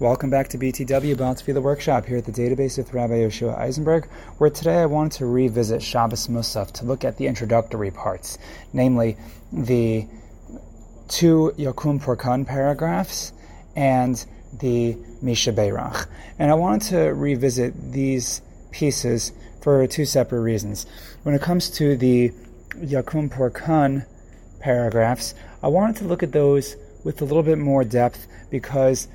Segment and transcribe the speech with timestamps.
[0.00, 3.58] Welcome back to BTW About the Workshop here at the Data Beis with Rabbi Yoshua
[3.58, 8.38] Eisenberg, where today I wanted to revisit Shabbos Musaf to look at the introductory parts,
[8.72, 9.16] namely
[9.52, 10.06] the
[11.08, 13.32] two Yakum Purkan paragraphs
[13.74, 14.24] and
[14.60, 16.06] the Misha Beirach.
[16.38, 18.40] And I wanted to revisit these
[18.70, 20.86] pieces for two separate reasons.
[21.24, 22.30] When it comes to the
[22.76, 24.06] Yakum Purkan
[24.60, 29.08] paragraphs, I wanted to look at those with a little bit more depth because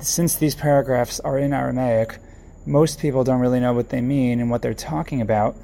[0.00, 2.18] since these paragraphs are in Aramaic,
[2.66, 5.56] most people don't really know what they mean and what they're talking about,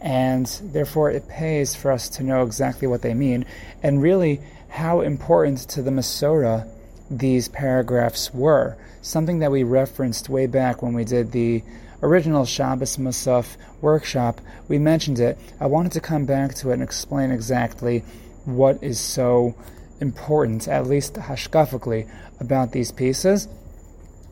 [0.00, 3.44] and therefore it pays for us to know exactly what they mean
[3.82, 6.68] and really how important to the Masorah
[7.10, 8.76] these paragraphs were.
[9.00, 11.62] Something that we referenced way back when we did the
[12.02, 14.40] original Shabbos Musaf workshop.
[14.68, 15.38] We mentioned it.
[15.60, 18.00] I wanted to come back to it and explain exactly
[18.44, 19.54] what is so
[20.00, 22.10] important, at least hashkafically,
[22.40, 23.48] about these pieces.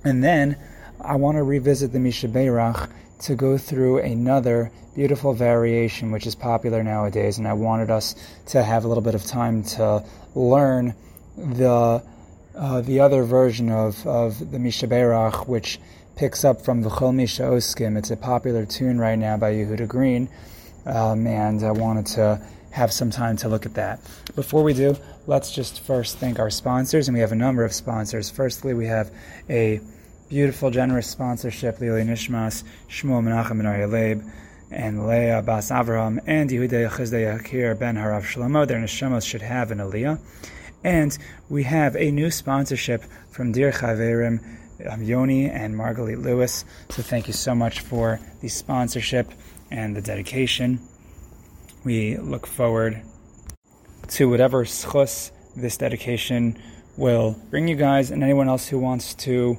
[0.05, 0.57] And then
[1.01, 2.91] I want to revisit the Mishabeirach
[3.21, 8.15] to go through another beautiful variation which is popular nowadays, and I wanted us
[8.47, 10.95] to have a little bit of time to learn
[11.37, 12.03] the
[12.55, 15.79] uh, the other version of, of the Mishabeirach, which
[16.17, 17.97] picks up from the Chol Misha Oskim.
[17.97, 20.29] It's a popular tune right now by Yehuda Green,
[20.85, 22.43] um, and I wanted to
[22.73, 24.01] have some time to look at that.
[24.35, 24.97] Before we do,
[25.31, 28.29] let's just first thank our sponsors, and we have a number of sponsors.
[28.29, 29.13] Firstly, we have
[29.49, 29.81] a
[30.29, 34.25] beautiful, generous sponsorship, Lili Nishmas, Shmuel Menachem Ben Leib,
[34.73, 38.67] and Leah Bas Avraham, and Yehuda Yechizdei Yakir Ben Harav Shlomo.
[38.67, 40.19] Their neshamos should have an aliyah.
[40.83, 41.17] And
[41.49, 44.43] we have a new sponsorship from Dear Chaverim,
[44.91, 46.65] um, Yoni and Margalit Lewis.
[46.89, 49.31] So thank you so much for the sponsorship
[49.71, 50.81] and the dedication.
[51.85, 53.03] We look forward
[54.11, 56.57] to whatever schus this dedication
[56.97, 59.59] will bring you guys and anyone else who wants to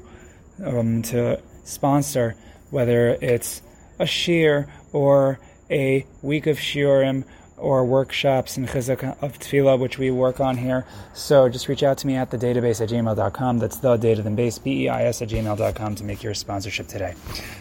[0.63, 2.35] um, to sponsor,
[2.69, 3.61] whether it's
[3.99, 7.23] a shiur or a week of shiurim
[7.57, 10.85] or workshops and chizuk of tefillah, which we work on here.
[11.13, 13.59] So just reach out to me at the database at gmail.com.
[13.59, 17.13] That's the data then base, B-E-I-S at gmail.com to make your sponsorship today.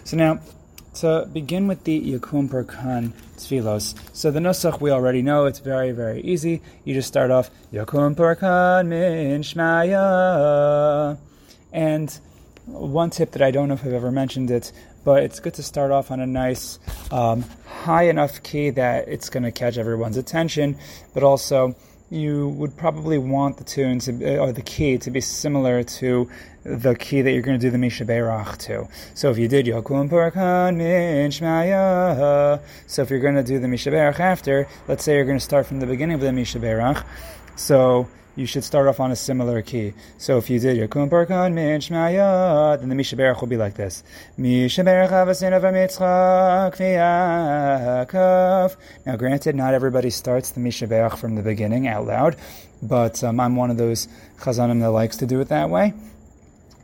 [0.05, 0.41] So now,
[0.95, 3.95] to begin with the Yakum Purkan Tfilos.
[4.13, 6.63] So the Nusach we already know, it's very, very easy.
[6.85, 11.19] You just start off Yakum Purkan Min Shmaya.
[11.73, 12.21] And
[12.67, 14.73] one tip that I don't know if I've ever mentioned it,
[15.05, 16.79] but it's good to start off on a nice
[17.11, 20.77] um, high enough key that it's going to catch everyone's attention,
[21.15, 21.75] but also
[22.11, 26.29] you would probably want the tune to, uh, or the key to be similar to
[26.65, 28.89] the key that you're going to do the Misha Beirach to.
[29.15, 31.31] So if you did Yokum Parakan Min
[32.87, 35.45] so if you're going to do the Misha Beirach after, let's say you're going to
[35.45, 37.05] start from the beginning of the Misha Beirach,
[37.55, 38.09] so
[38.41, 39.93] you should start off on a similar key.
[40.17, 43.75] So if you did Yakum Purkan Min Shmaya, then the Misha Berach will be like
[43.75, 44.03] this.
[44.39, 46.81] Misha Berach Avasin of Mitzchak
[49.05, 52.37] Now granted, not everybody starts the Misha Berach from the beginning out loud,
[52.83, 54.09] but um, I'm one of those
[54.39, 55.93] chazanim that likes to do it that way.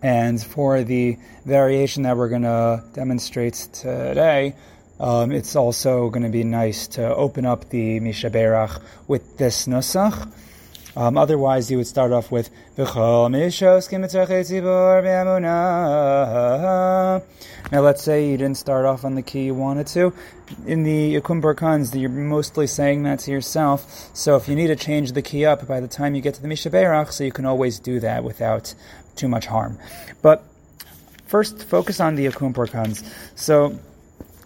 [0.02, 4.54] And for the variation that we're going to demonstrate today,
[5.00, 9.66] um, it's also going to be nice to open up the Misha Berach with this
[9.66, 10.30] nusach.
[10.96, 12.50] Um, otherwise, you would start off with
[17.72, 20.14] Now, let's say you didn't start off on the key you wanted to.
[20.66, 24.10] In the Yakum Purkans, you're mostly saying that to yourself.
[24.14, 26.42] So if you need to change the key up by the time you get to
[26.42, 28.74] the Misha Beirach, so you can always do that without
[29.16, 29.78] too much harm.
[30.22, 30.44] But
[31.26, 33.04] first, focus on the Yakum Purkans.
[33.34, 33.78] So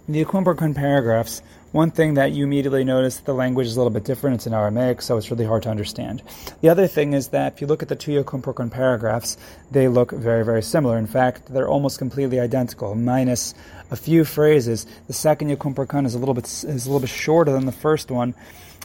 [0.08, 1.42] the Yakum Purkan paragraphs
[1.72, 4.34] one thing that you immediately notice that the language is a little bit different.
[4.34, 6.22] It's in Aramaic, so it's really hard to understand.
[6.60, 9.36] The other thing is that if you look at the two Purkan paragraphs,
[9.70, 10.98] they look very, very similar.
[10.98, 13.54] In fact, they're almost completely identical, minus
[13.90, 14.86] a few phrases.
[15.06, 18.10] The second Purkan is a little bit is a little bit shorter than the first
[18.10, 18.34] one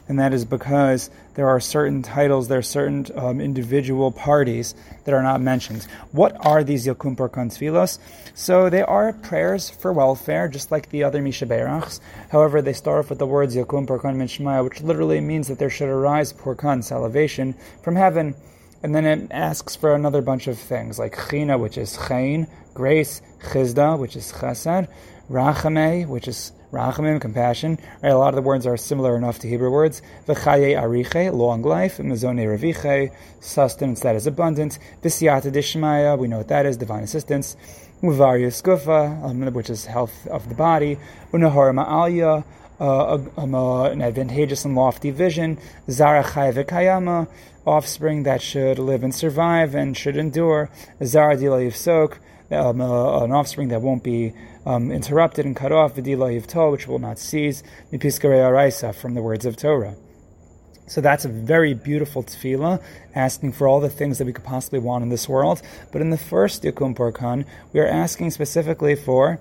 [0.08, 5.14] and that is because there are certain titles, there are certain um, individual parties that
[5.14, 5.88] are not mentioned.
[6.12, 8.00] What are these Yakum Tfilos?
[8.34, 12.00] So they are prayers for welfare, just like the other Misha Beirachs.
[12.30, 15.70] However, they start off with the words Yakum Purkan Mishmaya, which literally means that there
[15.70, 18.36] should arise Purkan, salvation, from heaven.
[18.84, 23.22] And then it asks for another bunch of things, like China, which is Chain, grace,
[23.40, 24.88] Chizda, which is Chesed,
[25.30, 27.80] Rachame, which is Rachamim, compassion.
[28.04, 30.02] Right, a lot of the words are similar enough to Hebrew words.
[30.28, 31.98] V'chaye ariche, long life.
[31.98, 34.78] Mezone reviche, sustenance that is abundant.
[35.02, 37.56] V'siyata dishmaya, we know what that is, divine assistance.
[38.02, 40.98] Uvarius gufa, um, which is health of the body.
[41.32, 42.44] Unahara ma'alya,
[42.80, 45.58] uh, um, uh, an advantageous and lofty vision.
[45.90, 47.30] Zara v'kayama,
[47.66, 50.70] offspring that should live and survive and should endure.
[51.02, 52.18] Zara dila yifsok,
[52.52, 54.34] um, uh, an offspring that won't be
[54.66, 59.22] um, interrupted and cut off, Vidila Yivto, which will not cease, Mipiskare Araisa, from the
[59.22, 59.96] words of Torah.
[60.88, 62.82] So that's a very beautiful tefillah,
[63.16, 65.62] asking for all the things that we could possibly want in this world.
[65.92, 69.40] But in the first Yom Purkan, we are asking specifically for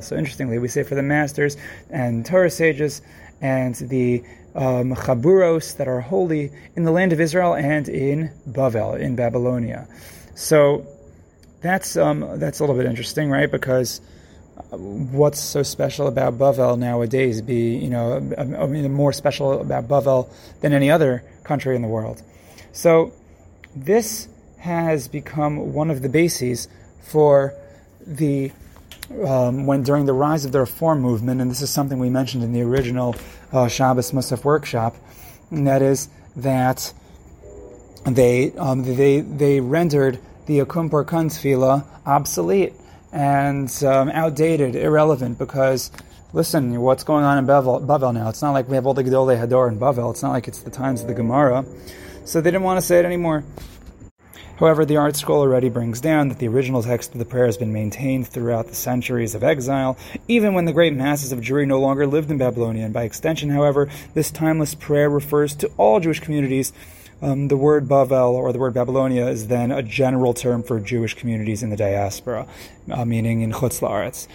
[0.00, 1.56] So interestingly, we say for the masters
[1.90, 3.02] and Torah sages
[3.40, 4.24] and the
[4.54, 9.86] um, chaburos that are holy in the land of Israel and in Bavel, in Babylonia.
[10.34, 10.86] So
[11.60, 13.50] that's um, that's a little bit interesting, right?
[13.50, 14.00] Because
[14.70, 17.42] what's so special about Bavel nowadays?
[17.42, 20.28] Be you know, I mean, more special about Bavel
[20.60, 22.22] than any other country in the world.
[22.72, 23.12] So
[23.74, 24.28] this
[24.64, 26.68] has become one of the bases
[27.02, 27.52] for
[28.06, 28.50] the
[29.22, 32.42] um, when during the rise of the reform movement, and this is something we mentioned
[32.42, 33.14] in the original
[33.52, 34.96] uh, Shabbos Musaf workshop,
[35.50, 36.94] and that is that
[38.06, 42.72] they um, they they rendered the Yakum Purkan tefillah obsolete
[43.12, 45.90] and um, outdated, irrelevant, because
[46.32, 48.30] listen, what's going on in Bavel, Bavel now?
[48.30, 50.10] It's not like we have all the Gedolei Hador in Bavel.
[50.10, 51.66] It's not like it's the times of the Gemara.
[52.24, 53.44] So they didn't want to say it anymore.
[54.56, 57.72] However, the ArtScroll already brings down that the original text of the prayer has been
[57.72, 59.98] maintained throughout the centuries of exile,
[60.28, 62.84] even when the great masses of Jewry no longer lived in Babylonia.
[62.84, 66.72] And by extension, however, this timeless prayer refers to all Jewish communities.
[67.20, 71.14] Um, the word Bavel or the word Babylonia is then a general term for Jewish
[71.14, 72.46] communities in the diaspora,
[72.90, 74.28] uh, meaning in Chutz La'aretz.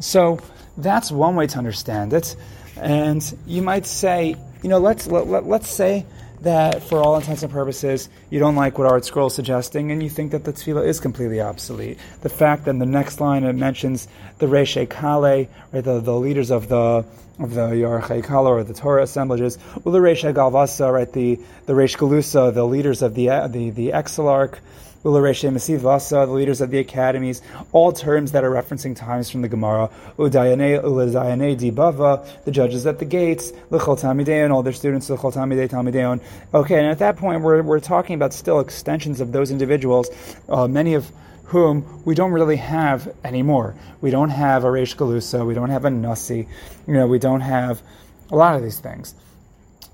[0.00, 0.38] So
[0.76, 2.36] that's one way to understand it.
[2.76, 6.04] And you might say, you know, let's let, let, let's say
[6.42, 10.10] that for all intents and purposes, you don't like what ArtScroll is suggesting, and you
[10.10, 11.98] think that the tefillah is completely obsolete.
[12.20, 14.08] The fact that in the next line it mentions
[14.38, 17.04] the Reshe Kale, right, the, the leaders of the
[17.38, 21.96] of the Yarchei Kala or the Torah assemblages, Ula Reshe Galvasa, right, the the Resh
[21.96, 24.58] Galusa, the leaders of the the the Exilarch,
[25.02, 29.90] Vasa, the leaders of the academies, all terms that are referencing times from the Gemara,
[30.16, 35.32] Udayane, Uladayane Di Bava, the judges at the gates, Lechol Tamideon, all their students, Lechol
[35.32, 36.20] Tamidei Tamideon.
[36.54, 40.08] Okay, and at that point, we're, we're talking about still extensions of those individuals,
[40.48, 41.10] uh, many of
[41.44, 43.74] whom we don't really have anymore.
[44.00, 46.48] We don't have a Reish Galusa, we don't have a Nasi,
[46.86, 47.82] you know, we don't have
[48.30, 49.14] a lot of these things.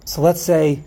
[0.05, 0.85] So let's say,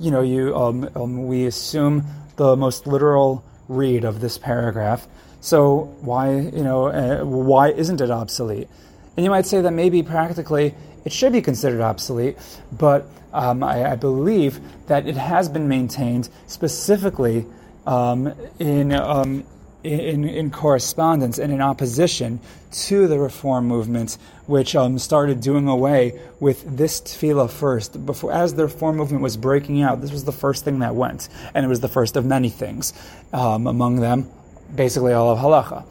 [0.00, 2.04] you know, you um, um, we assume
[2.36, 5.06] the most literal read of this paragraph.
[5.40, 8.68] So why, you know, uh, why isn't it obsolete?
[9.16, 10.74] And you might say that maybe practically
[11.04, 12.36] it should be considered obsolete,
[12.72, 17.44] but um, I, I, believe that it has been maintained specifically
[17.86, 19.44] um, in um,
[19.84, 22.40] in, in correspondence and in opposition
[22.70, 28.04] to the reform movement, which um, started doing away with this tefillah first.
[28.04, 31.28] Before, as the reform movement was breaking out, this was the first thing that went,
[31.54, 32.92] and it was the first of many things.
[33.32, 34.28] Um, among them,
[34.74, 35.84] basically all of halacha.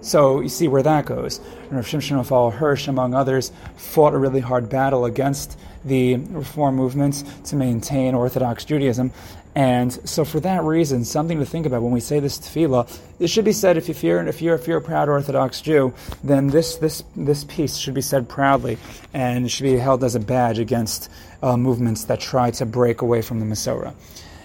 [0.00, 1.40] So you see where that goes.
[1.64, 6.76] And Rav Shimshon Raphael Hirsch, among others, fought a really hard battle against the reform
[6.76, 9.12] movements to maintain Orthodox Judaism.
[9.58, 13.26] And so, for that reason, something to think about when we say this tefillah, it
[13.26, 16.76] should be said if you're if you're if you're a proud Orthodox Jew, then this
[16.76, 18.78] this this piece should be said proudly
[19.12, 21.10] and should be held as a badge against
[21.42, 23.94] uh, movements that try to break away from the Masorah.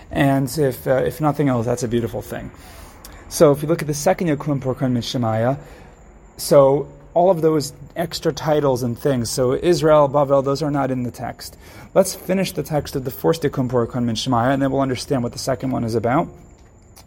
[0.10, 2.50] And if uh, if nothing else, that's a beautiful thing.
[3.30, 5.60] So, if you look at the second Yakum Purkan Mishemaya,
[6.38, 9.30] so all of those extra titles and things.
[9.30, 11.58] So Israel, Bavel, those are not in the text.
[11.94, 15.24] Let's finish the text of the first Tikkun Purkan Min Shemaya, and then we'll understand
[15.24, 16.28] what the second one is about.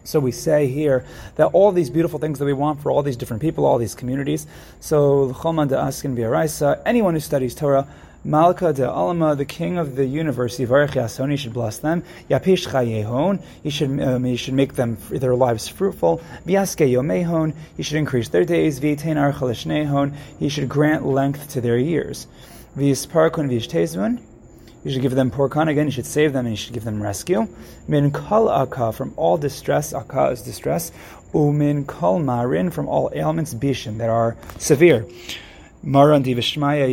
[0.03, 3.17] So we say here that all these beautiful things that we want for all these
[3.17, 4.47] different people, all these communities.
[4.79, 7.87] So Choman de Askin Biaraisa, anyone who studies Torah,
[8.23, 12.03] Malka de Alama, the king of the universe, Yivarech Yason, he should bless them.
[12.29, 16.21] Yapish Chayehon, he should, um, he should make them their lives fruitful.
[16.45, 18.79] Vyaske Yomehon, he should increase their days.
[18.79, 22.27] Vitein Archalishnehon, he should grant length to their years.
[22.75, 24.21] Visparkun Vishtezun,
[24.83, 25.87] you should give them porkan again.
[25.87, 27.47] You should save them and you should give them rescue.
[27.87, 29.93] Min kal akka from all distress.
[29.93, 30.91] Akka is distress.
[31.33, 35.05] Umin kal marin from all ailments bishin that are severe.
[35.83, 36.87] Maran divishmaya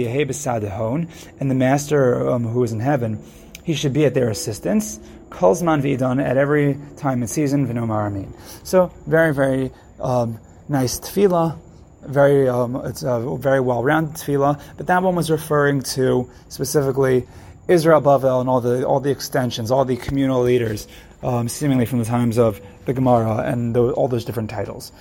[1.41, 3.23] and the master um, who is in heaven,
[3.63, 4.99] he should be at their assistance.
[5.31, 8.33] Kalzman vidon at every time and season v'nomar amin.
[8.63, 10.39] So very very um,
[10.69, 11.59] nice tefillah
[12.07, 17.27] very um, it's a very well-rounded tefillah, but that one was referring to specifically
[17.69, 20.87] Israel Bavel and all the all the extensions, all the communal leaders,
[21.23, 24.93] um, seemingly from the times of the Gemara and the, all those different titles.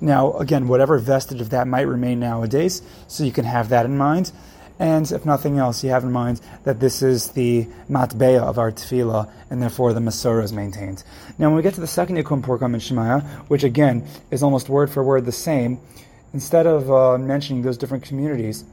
[0.00, 3.96] Now, again, whatever vestige of that might remain nowadays, so you can have that in
[3.96, 4.32] mind.
[4.78, 8.72] And if nothing else, you have in mind that this is the matbeya of our
[8.72, 11.04] tefillah, and therefore the Masorah is maintained.
[11.38, 14.70] Now, when we get to the second Yikun Purkam in Shemaya, which again is almost
[14.70, 15.78] word for word the same,
[16.32, 18.64] instead of uh, mentioning those different communities,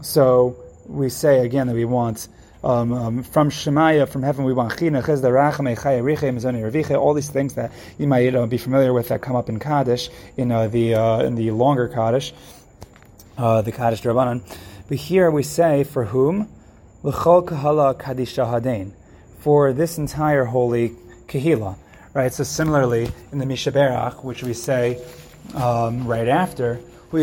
[0.00, 0.56] so
[0.86, 2.28] we say again that we want
[2.62, 7.54] um, um, from Shemaya, from heaven, we want China, Chizda, Riche, Reviche, all these things
[7.54, 10.94] that you might uh, be familiar with that come up in Kaddish, in uh, the
[10.94, 12.34] uh, in the longer Kaddish,
[13.38, 14.42] uh, the Kaddish Drabanan.
[14.88, 16.48] But here we say, for whom?
[17.02, 18.92] L'chol kahala.
[19.38, 20.90] For this entire holy
[21.28, 21.76] kahila.
[22.12, 22.32] Right?
[22.32, 25.02] So similarly, in the Mishaberach, which we say
[25.54, 26.80] um, right after,
[27.12, 27.18] so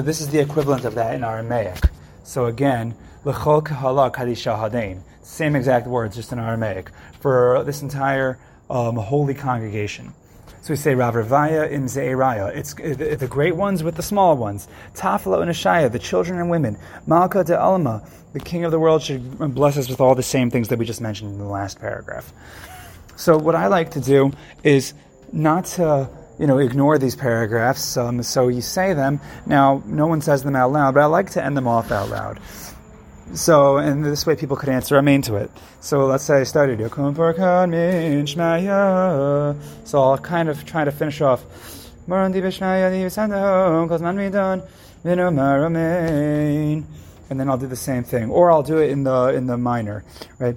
[0.00, 1.90] this is the equivalent of that in Aramaic.
[2.30, 2.94] So again,
[3.24, 5.02] l'chol kahala kadisha.
[5.22, 6.90] Same exact words, just in Aramaic.
[7.18, 8.38] For this entire
[8.70, 10.14] um, holy congregation.
[10.62, 12.54] So we say Rav Ravaya in Ze'eraya.
[12.54, 14.68] It's the great ones with the small ones.
[14.94, 16.78] Tafla and Ashaya, the children and women.
[17.04, 18.00] Malka de Alma,
[18.32, 20.84] the king of the world should bless us with all the same things that we
[20.84, 22.32] just mentioned in the last paragraph.
[23.16, 24.30] So what I like to do
[24.62, 24.94] is
[25.32, 26.08] not to
[26.40, 27.98] you know, ignore these paragraphs.
[27.98, 29.20] Um, so you say them.
[29.44, 32.08] Now, no one says them out loud, but I like to end them off out
[32.08, 32.40] loud.
[33.34, 35.50] So, and this way people could answer amen to it.
[35.80, 36.80] So let's say I started
[39.84, 41.44] So I'll kind of try to finish off.
[47.28, 48.30] And then I'll do the same thing.
[48.30, 50.04] Or I'll do it in the in the minor,
[50.38, 50.56] right?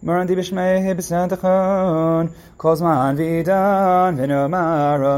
[0.00, 5.16] Marandi b'shmei b'santachon, kozman v'idan v'nomar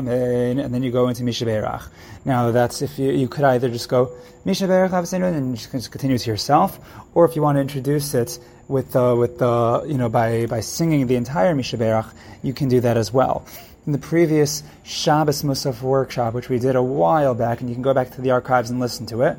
[0.64, 1.86] and then you go into Mishaberach.
[2.24, 4.10] Now that's if you, you could either just go
[4.46, 6.80] Mishaberach and just continue to yourself,
[7.14, 10.60] or if you want to introduce it with the, with the, you know, by, by
[10.60, 12.10] singing the entire Mishaberach,
[12.42, 13.44] you can do that as well.
[13.84, 17.82] In the previous Shabbos Musaf workshop, which we did a while back, and you can
[17.82, 19.36] go back to the archives and listen to it.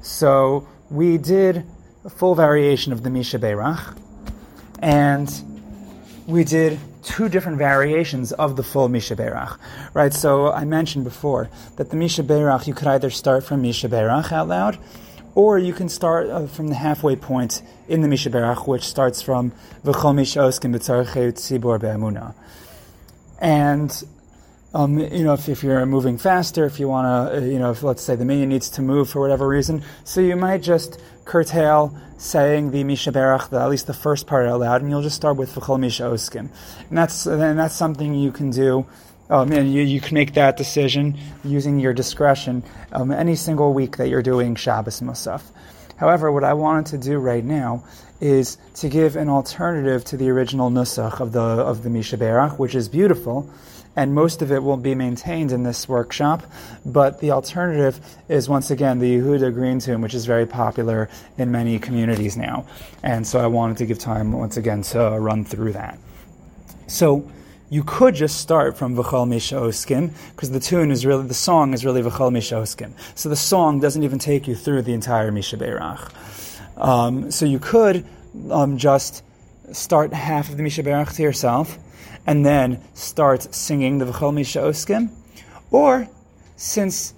[0.00, 1.62] So we did
[2.06, 3.98] a full variation of the Misha Beirach,
[4.82, 5.32] and
[6.26, 9.58] we did two different variations of the full Misha Berach,
[9.94, 10.12] right?
[10.12, 14.32] So I mentioned before that the Misha Berach, you could either start from Misha Berach
[14.32, 14.78] out loud,
[15.34, 19.22] or you can start uh, from the halfway point in the Misha Berach, which starts
[19.22, 19.52] from
[19.84, 22.34] V'chol Mi SheOskim B'tzarechei Tzibor Be'amuna.
[23.40, 24.04] And
[24.74, 27.72] um, you know, if, if, you're moving faster, if you want to, uh, you know,
[27.72, 31.00] if let's say the minyan needs to move for whatever reason, so you might just
[31.24, 35.02] curtail saying the Misha Berach, the, at least the first part out loud, and you'll
[35.02, 36.48] just start with V'chol Mi SheOskim.
[36.88, 38.86] And that's, and that's something you can do.
[39.28, 43.96] Um, and you, you can make that decision using your discretion um, any single week
[43.96, 45.42] that you're doing Shabbos Musaf.
[45.96, 47.84] However, what I wanted to do right now
[48.20, 52.58] is to give an alternative to the original Nusach of the, of the Misha Berach,
[52.58, 53.50] which is beautiful,
[53.94, 56.42] and most of it will be maintained in this workshop.
[56.84, 61.08] But the alternative is once again the Yehuda Green Tomb, which is very popular
[61.38, 62.66] in many communities now.
[63.02, 65.98] And so I wanted to give time once again to run through that.
[66.86, 67.30] So
[67.70, 71.72] you could just start from V'chol Mi SheOskim, because the tune is really, the song
[71.72, 72.92] is really V'chol Mi SheOskim.
[73.14, 76.12] So the song doesn't even take you through the entire Misha Beirach.
[76.76, 78.04] Um, so you could
[78.50, 79.24] um, just
[79.72, 81.78] start half of the Misha Beirach to yourself,
[82.26, 84.72] and then start singing the V'chol Misha.
[85.70, 86.08] Or,
[86.56, 87.14] since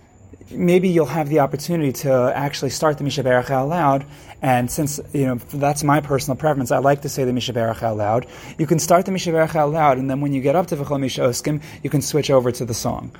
[0.50, 4.06] maybe you'll have the opportunity to actually start the Misha Berach out loud,
[4.42, 7.82] and since you know that's my personal preference, I like to say the Misha Berach
[7.82, 8.26] out loud.
[8.58, 10.76] You can start the Misha Berach out loud, and then when you get up to
[10.76, 13.14] V'chol Mi SheOskim, you can switch over to the song.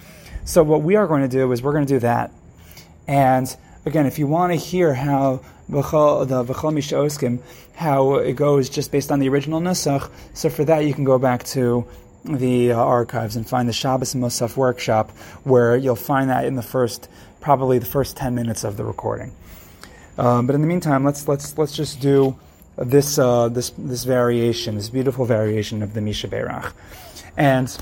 [0.45, 2.31] So what we are going to do is we're going to do that,
[3.09, 3.55] and
[3.87, 6.45] again, if you want to hear how the
[7.75, 11.19] how it goes just based on the original Nusach, so for that you can go
[11.19, 11.87] back to
[12.25, 15.11] the uh, archives and find the Shabbos Musaf workshop,
[15.45, 17.09] where you'll find that in the first,
[17.41, 19.33] probably the first ten minutes of the recording.
[20.17, 22.39] Um, but in the meantime, let's let's let's just do
[22.77, 26.73] this uh, this this variation, this beautiful variation of the Misha Berach,
[27.37, 27.77] and.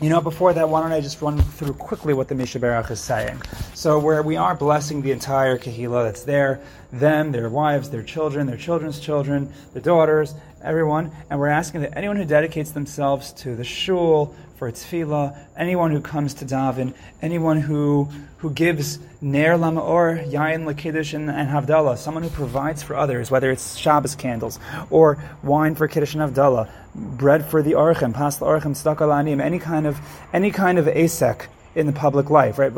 [0.00, 2.90] You know, before that, why don't I just run through quickly what the Misha Berach
[2.90, 3.42] is saying?
[3.74, 8.46] So, where we are blessing the entire Kehillah that's there, them, their wives, their children,
[8.46, 13.54] their children's children, their daughters, everyone, and we're asking that anyone who dedicates themselves to
[13.54, 18.08] the shul, for its tefillah, anyone who comes to daven, anyone who
[18.40, 23.76] who gives ner lamaor, yain lakiddush, and, havdalah, someone who provides for others, whether it's
[23.76, 29.40] Shabbos candles or wine for kiddush and havdalah, bread for the orchim, pas orchim, stakalanim,
[29.42, 29.98] any kind of
[30.32, 32.72] any kind of asek in the public life, right?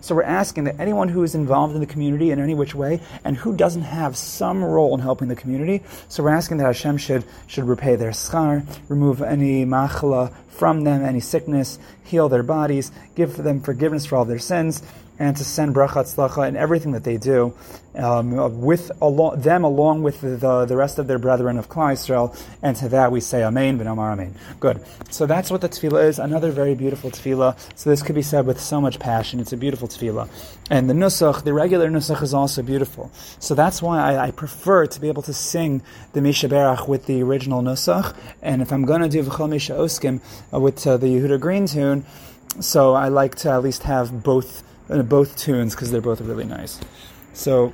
[0.00, 3.00] So we're asking that anyone who is involved in the community in any which way
[3.24, 6.98] and who doesn't have some role in helping the community, so we're asking that Hashem
[6.98, 12.90] should should repay their schar, remove any machla from them, any sickness, heal their bodies,
[13.14, 14.82] give them forgiveness for all their sins,
[15.18, 17.54] and to send bracha tzlacha in everything that they do,
[17.96, 22.36] um, with them along with the, the rest of their brethren of Klal Yisrael.
[22.62, 24.34] And to that we say Amen, v'nomar Amen.
[24.60, 24.84] Good.
[25.10, 26.18] So that's what the tefillah is.
[26.18, 27.58] Another very beautiful tefillah.
[27.78, 29.40] So this could be said with so much passion.
[29.40, 30.28] It's a beautiful tefillah.
[30.70, 33.10] And the nusach, the regular nusach, is also beautiful.
[33.38, 35.82] So that's why I, I prefer to be able to sing
[36.12, 38.14] the Misha Berach with the original nusach.
[38.42, 40.20] And if I'm going to do V'chol Mi SheOskim
[40.52, 42.04] uh, with uh, the Yehuda Green tune,
[42.60, 46.79] so I like to at least have both both tunes because they're both really nice.
[47.33, 47.73] So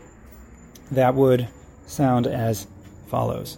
[0.92, 1.48] that would
[1.86, 2.68] sound as
[3.10, 3.58] follows.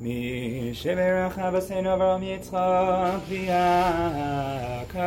[0.00, 5.00] מי שברך אבותינו אברהם יצחק ויעקב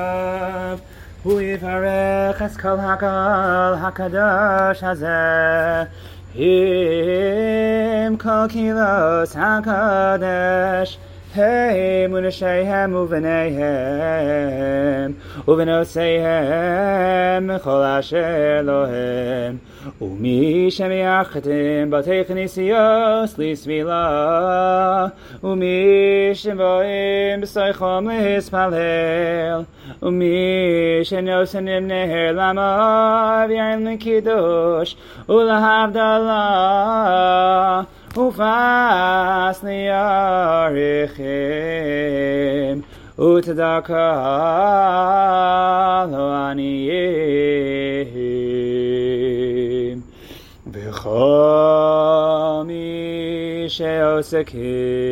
[1.23, 5.83] הוא יברך את כל הקהל הקדוש הזה
[6.35, 10.97] עם כל קהילות הקדש
[11.34, 13.60] הם ונשיהם ובניהם
[15.48, 19.56] ובנותיהם מכל אשר להם
[20.02, 25.06] ומי שמייחדים בתי כניסיוס לסבילה
[25.44, 29.62] ומי שבואים בסייחום להתפלל
[30.02, 34.96] ומי שנוסנים נהר למר ויין לקידוש
[35.28, 36.32] ולהבדלה
[38.16, 41.10] ufas niyarichim
[43.16, 44.06] utadaka
[46.10, 47.20] loaniyim
[50.72, 55.10] v'chol mi sheosekim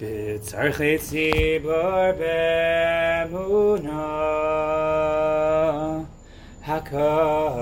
[0.00, 3.90] b'tzarchei tzibor b'emunah
[6.64, 7.60] HaKadosh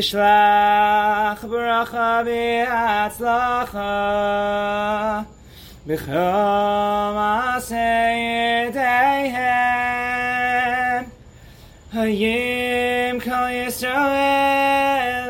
[0.00, 3.82] וישלח ברכה והצלחה
[5.86, 8.08] בכל מעשה
[8.68, 9.44] ידיהם
[11.92, 15.26] hayim kol Yisrael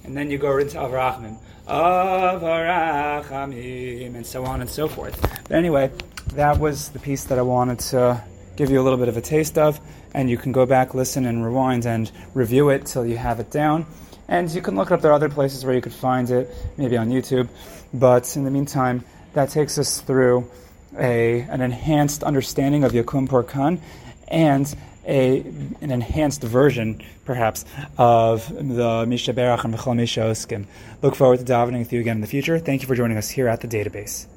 [0.05, 1.37] And then you go into Avraham,
[1.67, 5.19] Avrachamim, and so on and so forth.
[5.47, 5.91] But anyway,
[6.34, 8.22] that was the piece that I wanted to
[8.56, 9.80] give you a little bit of a taste of,
[10.14, 13.50] and you can go back, listen, and rewind and review it till you have it
[13.50, 13.86] down.
[14.28, 15.00] And you can look up.
[15.00, 17.48] There are other places where you could find it, maybe on YouTube.
[17.94, 20.50] But in the meantime, that takes us through
[20.98, 23.80] a, an enhanced understanding of Yakum Purkan
[24.28, 24.74] and
[25.06, 25.40] a,
[25.80, 27.64] an enhanced version, perhaps,
[27.96, 30.66] of the Misha Berach and Mechal Misha Oskim.
[31.02, 32.58] Look forward to davening with you again in the future.
[32.58, 34.28] Thank you for joining us here at the Data Beis.